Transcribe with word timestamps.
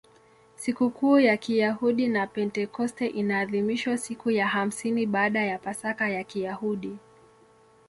Sikukuu 0.55 1.19
ya 1.19 1.37
Kiyahudi 1.37 2.13
ya 2.15 2.27
Pentekoste 2.27 3.07
inaadhimishwa 3.07 3.97
siku 3.97 4.31
ya 4.31 4.47
hamsini 4.47 5.05
baada 5.05 5.45
ya 5.45 5.59
Pasaka 5.59 6.09
ya 6.09 6.23
Kiyahudi. 6.23 6.97